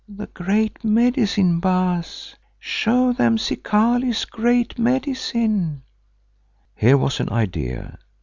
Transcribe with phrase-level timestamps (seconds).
[0.09, 2.33] "The Great Medicine, Baas!
[2.57, 5.83] Show them Zikali's Great Medicine."
[6.75, 7.99] Here was an idea.